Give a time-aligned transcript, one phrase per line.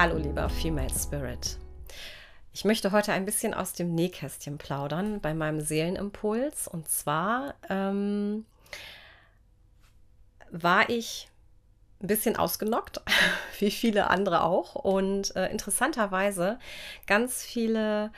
[0.00, 1.58] Hallo lieber Female Spirit.
[2.52, 6.68] Ich möchte heute ein bisschen aus dem Nähkästchen plaudern bei meinem Seelenimpuls.
[6.68, 8.46] Und zwar ähm,
[10.52, 11.28] war ich
[12.00, 13.00] ein bisschen ausgenockt,
[13.58, 14.76] wie viele andere auch.
[14.76, 16.60] Und äh, interessanterweise
[17.08, 18.12] ganz viele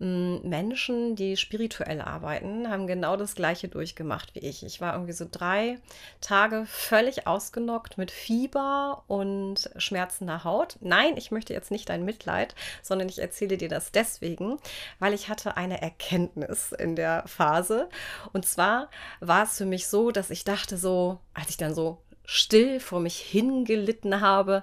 [0.00, 4.64] Menschen, die spirituell arbeiten, haben genau das gleiche durchgemacht wie ich.
[4.64, 5.78] Ich war irgendwie so drei
[6.20, 10.76] Tage völlig ausgenockt mit Fieber und schmerzender Haut.
[10.80, 14.58] Nein, ich möchte jetzt nicht dein Mitleid, sondern ich erzähle dir das deswegen,
[15.00, 17.88] weil ich hatte eine Erkenntnis in der Phase.
[18.32, 21.98] Und zwar war es für mich so, dass ich dachte so, als ich dann so
[22.24, 24.62] still vor mich hingelitten habe,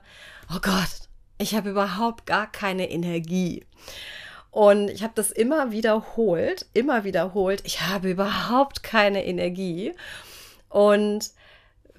[0.54, 3.66] oh Gott, ich habe überhaupt gar keine Energie.
[4.56, 7.62] Und ich habe das immer wiederholt, immer wiederholt.
[7.66, 9.92] Ich habe überhaupt keine Energie.
[10.70, 11.32] Und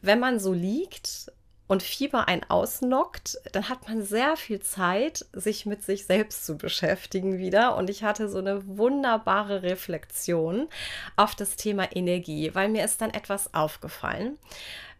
[0.00, 1.30] wenn man so liegt
[1.68, 6.56] und Fieber einen ausnockt, dann hat man sehr viel Zeit, sich mit sich selbst zu
[6.56, 7.76] beschäftigen wieder.
[7.76, 10.68] Und ich hatte so eine wunderbare Reflexion
[11.16, 14.38] auf das Thema Energie, weil mir ist dann etwas aufgefallen.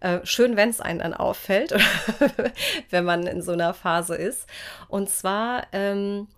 [0.00, 1.72] Äh, schön, wenn es einen dann auffällt,
[2.90, 4.46] wenn man in so einer Phase ist.
[4.88, 6.28] Und zwar ähm,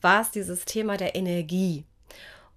[0.00, 1.84] war es dieses Thema der Energie.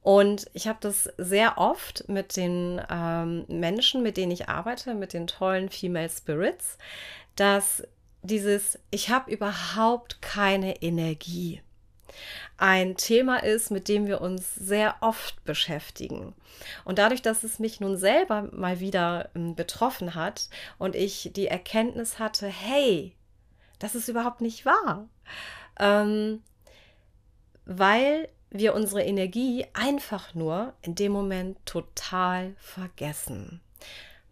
[0.03, 5.13] Und ich habe das sehr oft mit den ähm, Menschen, mit denen ich arbeite, mit
[5.13, 6.79] den tollen Female Spirits,
[7.35, 7.83] dass
[8.23, 11.61] dieses, ich habe überhaupt keine Energie
[12.57, 16.35] ein Thema ist, mit dem wir uns sehr oft beschäftigen.
[16.85, 21.47] Und dadurch, dass es mich nun selber mal wieder ähm, betroffen hat und ich die
[21.47, 23.15] Erkenntnis hatte, hey,
[23.79, 25.07] das ist überhaupt nicht wahr,
[25.79, 26.43] ähm,
[27.65, 33.59] weil wir unsere Energie einfach nur in dem Moment total vergessen.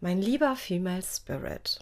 [0.00, 1.80] Mein lieber Female Spirit,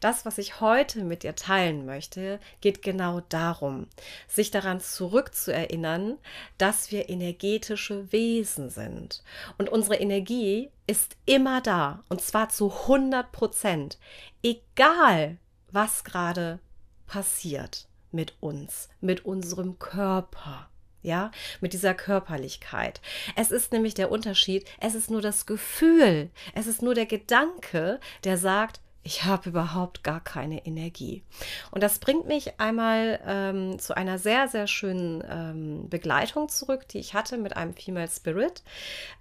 [0.00, 3.86] das, was ich heute mit dir teilen möchte, geht genau darum,
[4.28, 6.18] sich daran zurückzuerinnern,
[6.58, 9.22] dass wir energetische Wesen sind.
[9.58, 13.98] Und unsere Energie ist immer da, und zwar zu 100 Prozent,
[14.42, 15.38] egal
[15.70, 16.58] was gerade
[17.06, 20.68] passiert mit uns, mit unserem Körper.
[21.02, 21.30] Ja,
[21.62, 23.00] mit dieser Körperlichkeit.
[23.34, 28.00] Es ist nämlich der Unterschied, es ist nur das Gefühl, es ist nur der Gedanke,
[28.24, 31.22] der sagt, ich habe überhaupt gar keine Energie.
[31.70, 36.98] Und das bringt mich einmal ähm, zu einer sehr, sehr schönen ähm, Begleitung zurück, die
[36.98, 38.62] ich hatte mit einem Female Spirit,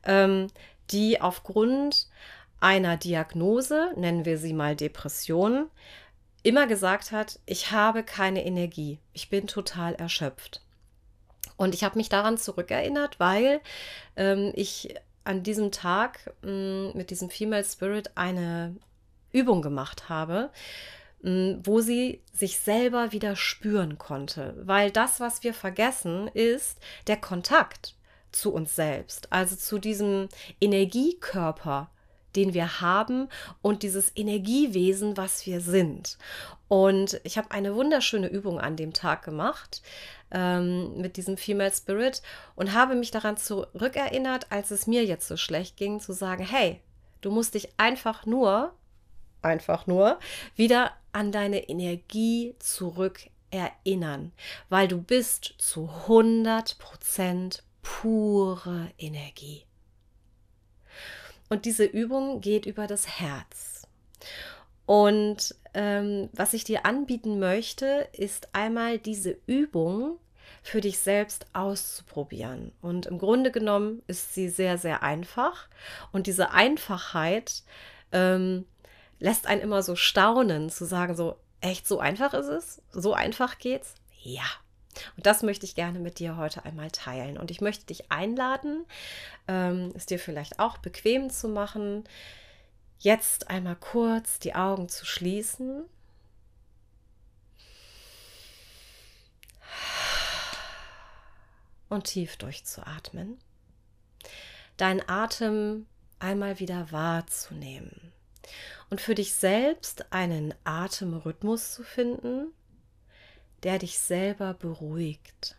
[0.03, 0.47] ähm,
[0.91, 2.07] die aufgrund
[2.59, 5.69] einer Diagnose, nennen wir sie mal Depression,
[6.43, 10.61] immer gesagt hat, ich habe keine Energie, ich bin total erschöpft.
[11.55, 13.61] Und ich habe mich daran zurückerinnert, weil
[14.15, 18.75] ähm, ich an diesem Tag mh, mm, mit diesem Female Spirit eine
[19.31, 20.49] Übung gemacht habe,
[21.21, 24.55] mm, wo sie sich selber wieder spüren konnte.
[24.63, 27.95] Weil das, was wir vergessen, ist der Kontakt
[28.31, 30.29] zu uns selbst, also zu diesem
[30.61, 31.89] Energiekörper,
[32.35, 33.27] den wir haben
[33.61, 36.17] und dieses Energiewesen, was wir sind.
[36.67, 39.81] Und ich habe eine wunderschöne Übung an dem Tag gemacht
[40.31, 42.21] ähm, mit diesem Female Spirit
[42.55, 46.79] und habe mich daran zurückerinnert, als es mir jetzt so schlecht ging, zu sagen, hey,
[47.21, 48.73] du musst dich einfach nur
[49.41, 50.19] einfach nur
[50.55, 54.31] wieder an deine Energie zurück erinnern,
[54.69, 59.65] weil du bist zu 100% pure Energie.
[61.49, 63.87] Und diese Übung geht über das Herz.
[64.85, 70.19] Und ähm, was ich dir anbieten möchte, ist einmal diese Übung
[70.61, 72.71] für dich selbst auszuprobieren.
[72.81, 75.67] Und im Grunde genommen ist sie sehr, sehr einfach.
[76.11, 77.63] Und diese Einfachheit
[78.11, 78.65] ähm,
[79.19, 82.81] lässt einen immer so staunen, zu sagen, so echt so einfach ist es?
[82.91, 83.95] So einfach geht's?
[84.21, 84.45] Ja.
[85.15, 87.37] Und das möchte ich gerne mit dir heute einmal teilen.
[87.37, 88.85] Und ich möchte dich einladen,
[89.47, 92.05] ähm, es dir vielleicht auch bequem zu machen,
[92.99, 95.83] jetzt einmal kurz die Augen zu schließen.
[101.87, 103.39] Und tief durchzuatmen.
[104.77, 105.87] Deinen Atem
[106.19, 108.13] einmal wieder wahrzunehmen
[108.89, 112.51] und für dich selbst einen Atemrhythmus zu finden,
[113.63, 115.57] der dich selber beruhigt,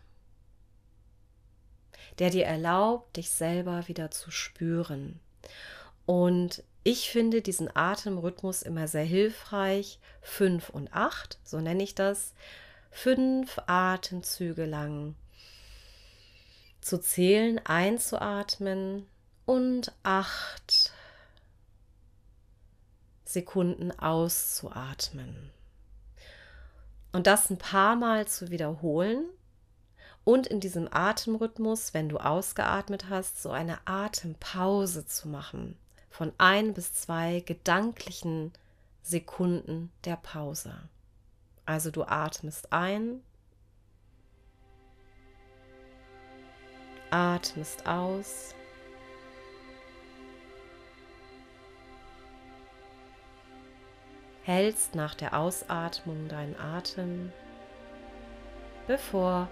[2.19, 5.19] der dir erlaubt, dich selber wieder zu spüren.
[6.05, 9.99] Und ich finde diesen Atemrhythmus immer sehr hilfreich.
[10.21, 12.33] Fünf und acht, so nenne ich das.
[12.89, 15.15] Fünf Atemzüge lang
[16.81, 19.07] zu zählen, einzuatmen
[19.45, 20.90] und acht.
[27.11, 29.25] Und das ein paar Mal zu wiederholen
[30.23, 35.77] und in diesem Atemrhythmus, wenn du ausgeatmet hast, so eine Atempause zu machen
[36.09, 38.51] von ein bis zwei gedanklichen
[39.01, 40.73] Sekunden der Pause.
[41.65, 43.21] Also du atmest ein,
[47.09, 48.55] atmest aus.
[54.43, 57.31] Hältst nach der Ausatmung deinen Atem,
[58.87, 59.47] bevor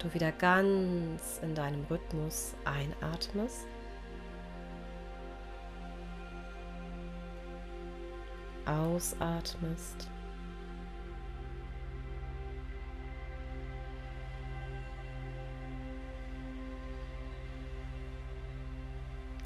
[0.00, 3.66] du wieder ganz in deinem Rhythmus einatmest.
[8.66, 10.08] Ausatmest.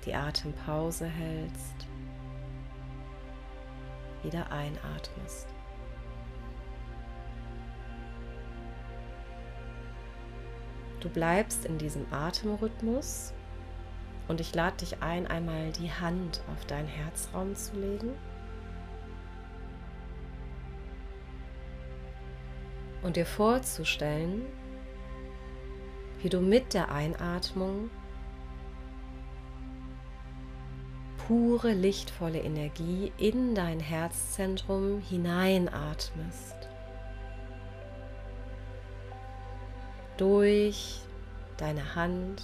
[0.06, 1.86] Die Atempause hältst.
[4.22, 5.46] Wieder einatmest.
[11.00, 13.32] Du bleibst in diesem Atemrhythmus
[14.28, 18.10] und ich lade dich ein, einmal die Hand auf deinen Herzraum zu legen.
[23.02, 24.42] Und dir vorzustellen,
[26.22, 27.90] wie du mit der Einatmung
[31.26, 36.56] pure, lichtvolle Energie in dein Herzzentrum hineinatmest.
[40.16, 41.00] durch
[41.56, 42.42] deine Hand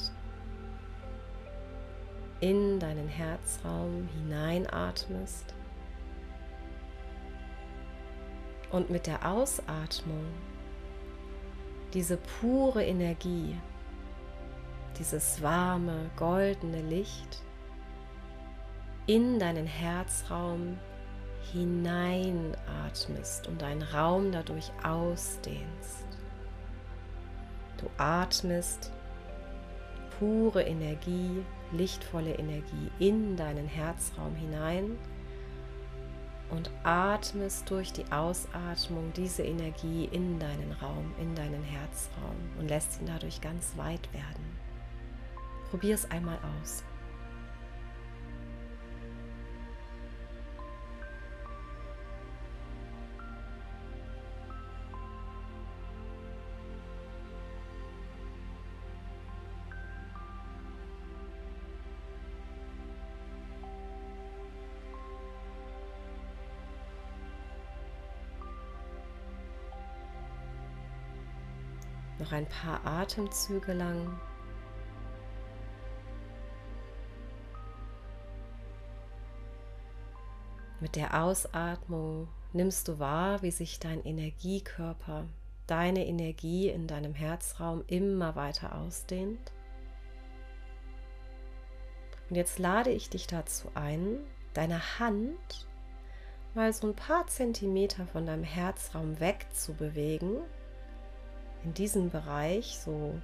[2.40, 5.55] in deinen Herzraum hineinatmest
[8.70, 10.26] und mit der Ausatmung
[11.94, 13.56] diese pure Energie,
[14.99, 17.43] dieses warme, goldene Licht
[19.07, 20.79] in deinen Herzraum
[21.53, 26.07] hineinatmest und deinen Raum dadurch ausdehnst.
[27.79, 28.93] Du atmest
[30.19, 34.97] pure Energie, lichtvolle Energie in deinen Herzraum hinein
[36.51, 43.01] und atmest durch die Ausatmung diese Energie in deinen Raum, in deinen Herzraum und lässt
[43.01, 44.45] ihn dadurch ganz weit werden.
[45.71, 46.85] Probier es einmal aus.
[72.23, 74.21] Noch ein paar Atemzüge lang.
[80.79, 85.25] Mit der Ausatmung nimmst du wahr, wie sich dein Energiekörper,
[85.67, 89.51] deine Energie in deinem Herzraum immer weiter ausdehnt.
[92.31, 94.21] Und jetzt lade ich dich dazu ein,
[94.55, 95.67] deine Hand
[96.55, 100.43] mal so ein paar Zentimeter von deinem Herzraum wegzubewegen
[101.64, 103.14] in diesem Bereich so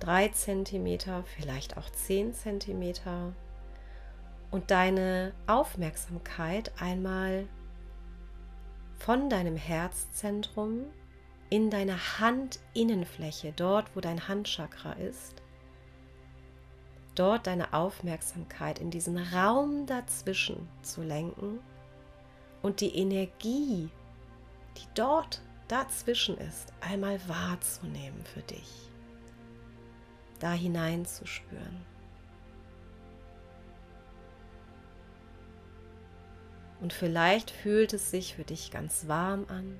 [0.00, 3.32] drei Zentimeter, vielleicht auch zehn Zentimeter
[4.50, 7.46] und deine Aufmerksamkeit einmal
[8.98, 10.84] von deinem Herzzentrum
[11.50, 15.42] in deine Handinnenfläche, dort wo dein Handchakra ist,
[17.14, 21.60] dort deine Aufmerksamkeit in diesen Raum dazwischen zu lenken
[22.62, 23.90] und die Energie,
[24.76, 28.90] die dort dazwischen ist, einmal wahrzunehmen für dich,
[30.38, 31.86] da hineinzuspüren.
[36.82, 39.78] Und vielleicht fühlt es sich für dich ganz warm an.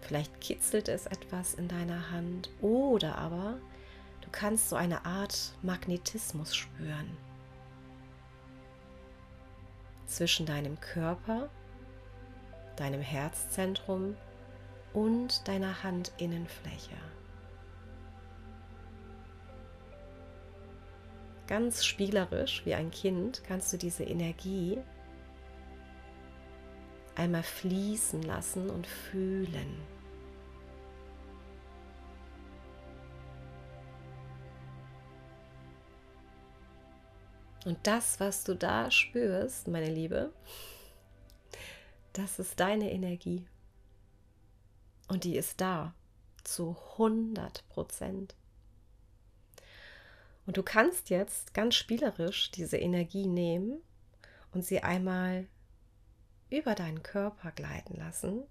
[0.00, 3.56] Vielleicht kitzelt es etwas in deiner Hand oder aber
[4.20, 7.16] du kannst so eine Art Magnetismus spüren
[10.06, 11.50] zwischen deinem Körper
[12.76, 14.16] deinem Herzzentrum
[14.92, 16.96] und deiner Handinnenfläche.
[21.46, 24.78] Ganz spielerisch wie ein Kind kannst du diese Energie
[27.14, 29.80] einmal fließen lassen und fühlen.
[37.64, 40.32] Und das, was du da spürst, meine Liebe,
[42.18, 43.46] das ist deine Energie.
[45.08, 45.94] Und die ist da
[46.44, 48.34] zu 100 Prozent.
[50.46, 53.80] Und du kannst jetzt ganz spielerisch diese Energie nehmen
[54.52, 55.48] und sie einmal
[56.50, 58.44] über deinen Körper gleiten lassen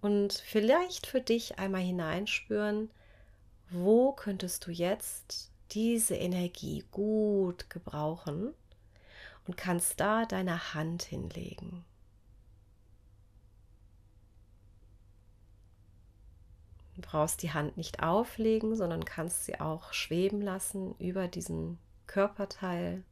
[0.00, 2.90] und vielleicht für dich einmal hineinspüren,
[3.70, 8.52] wo könntest du jetzt diese Energie gut gebrauchen
[9.46, 11.84] und kannst da deine Hand hinlegen.
[17.00, 23.04] Du brauchst die Hand nicht auflegen, sondern kannst sie auch schweben lassen über diesen Körperteil.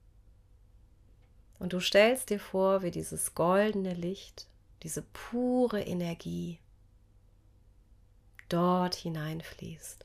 [1.59, 4.47] Und du stellst dir vor, wie dieses goldene Licht,
[4.83, 6.59] diese pure Energie
[8.51, 10.05] dort hineinfließt.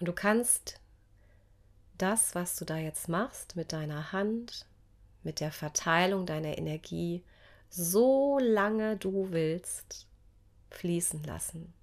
[0.00, 0.80] Und du kannst
[1.98, 4.66] das, was du da jetzt machst mit deiner Hand,
[5.22, 7.22] mit der Verteilung deiner Energie,
[7.68, 10.06] so lange du willst,
[10.70, 11.74] fließen lassen.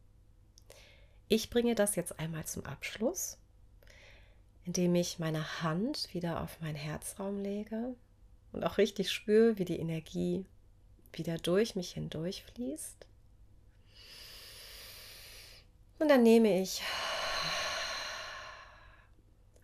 [1.28, 3.38] Ich bringe das jetzt einmal zum Abschluss,
[4.66, 7.96] indem ich meine Hand wieder auf meinen Herzraum lege
[8.52, 10.46] und auch richtig spüre, wie die Energie
[11.14, 13.06] wieder durch mich hindurch fließt.
[16.00, 16.82] Und dann nehme ich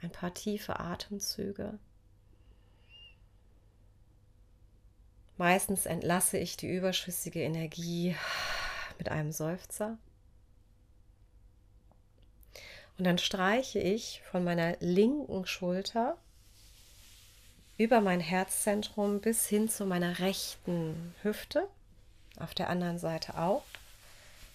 [0.03, 1.79] ein paar tiefe Atemzüge.
[5.37, 8.15] Meistens entlasse ich die überschüssige Energie
[8.97, 9.97] mit einem Seufzer.
[12.97, 16.17] Und dann streiche ich von meiner linken Schulter
[17.77, 21.67] über mein Herzzentrum bis hin zu meiner rechten Hüfte,
[22.37, 23.63] auf der anderen Seite auch,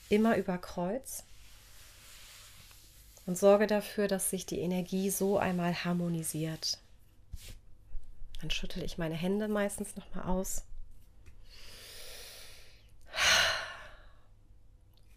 [0.09, 1.25] immer über Kreuz
[3.29, 6.79] und sorge dafür, dass sich die Energie so einmal harmonisiert.
[8.41, 10.65] Dann schüttel ich meine Hände meistens nochmal aus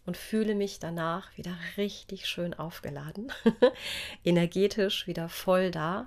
[0.04, 3.32] und fühle mich danach wieder richtig schön aufgeladen,
[4.24, 6.06] energetisch wieder voll da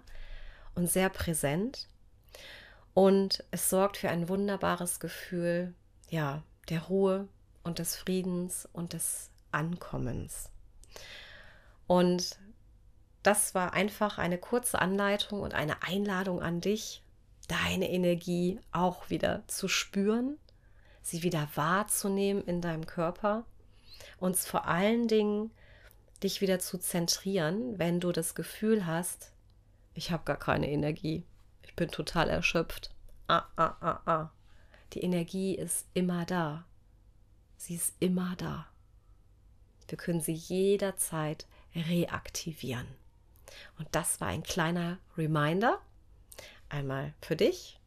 [0.75, 1.87] und sehr präsent.
[2.93, 5.73] Und es sorgt für ein wunderbares Gefühl,
[6.11, 7.27] ja, der Ruhe
[7.63, 10.51] und des Friedens und des Ankommens.
[11.87, 12.39] Und
[13.23, 17.03] das war einfach eine kurze Anleitung und eine Einladung an dich,
[17.47, 20.37] deine Energie auch wieder zu spüren,
[21.01, 23.45] sie wieder wahrzunehmen in deinem Körper
[24.17, 25.51] und vor allen Dingen
[26.23, 29.31] dich wieder zu zentrieren, wenn du das Gefühl hast,
[29.93, 31.25] ich habe gar keine Energie,
[31.63, 32.93] ich bin total erschöpft.
[33.27, 34.31] Ah, ah, ah, ah.
[34.93, 36.65] Die Energie ist immer da.
[37.57, 38.67] Sie ist immer da.
[39.87, 42.87] Wir können sie jederzeit reaktivieren.
[43.77, 45.79] Und das war ein kleiner Reminder,
[46.69, 47.79] einmal für dich,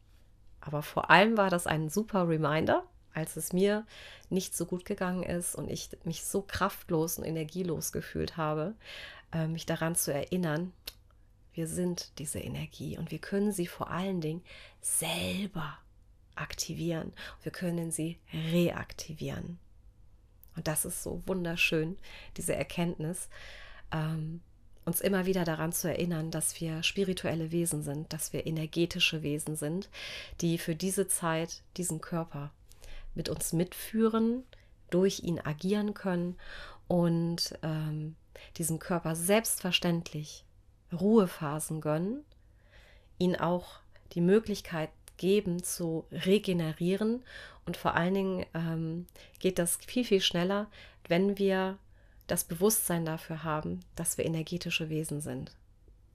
[0.61, 3.85] aber vor allem war das ein super Reminder, als es mir
[4.29, 8.75] nicht so gut gegangen ist und ich mich so kraftlos und energielos gefühlt habe,
[9.31, 10.73] äh, mich daran zu erinnern,
[11.53, 14.43] wir sind diese Energie und wir können sie vor allen Dingen
[14.81, 15.77] selber
[16.35, 17.11] aktivieren.
[17.43, 19.59] Wir können sie reaktivieren.
[20.55, 21.97] Und das ist so wunderschön,
[22.37, 23.29] diese Erkenntnis,
[23.91, 24.41] ähm,
[24.85, 29.55] uns immer wieder daran zu erinnern, dass wir spirituelle Wesen sind, dass wir energetische Wesen
[29.55, 29.89] sind,
[30.41, 32.51] die für diese Zeit diesen Körper
[33.15, 34.43] mit uns mitführen,
[34.89, 36.35] durch ihn agieren können
[36.87, 38.15] und ähm,
[38.57, 40.43] diesem Körper selbstverständlich
[40.91, 42.23] Ruhephasen gönnen,
[43.19, 43.79] ihn auch
[44.13, 47.23] die Möglichkeit geben zu regenerieren.
[47.65, 49.05] Und vor allen Dingen ähm,
[49.37, 50.67] geht das viel, viel schneller,
[51.07, 51.77] wenn wir
[52.31, 55.55] das Bewusstsein dafür haben, dass wir energetische Wesen sind.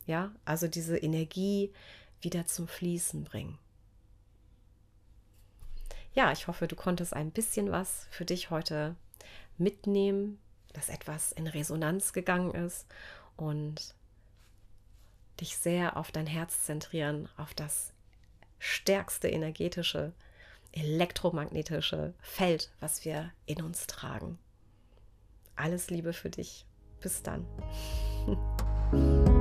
[0.06, 1.73] Ja, also diese Energie
[2.21, 3.59] wieder zum Fließen bringen.
[6.14, 8.94] Ja, ich hoffe, du konntest ein bisschen was für dich heute
[9.59, 10.38] mitnehmen,
[10.73, 12.87] dass etwas in Resonanz gegangen ist
[13.37, 13.94] und
[15.40, 17.92] dich sehr auf dein Herz zentrieren, auf das
[18.61, 20.12] stärkste energetische,
[20.71, 24.38] elektromagnetische Feld, was wir in uns tragen.
[25.57, 26.67] Alles Liebe für dich.
[27.01, 27.47] Bis dann.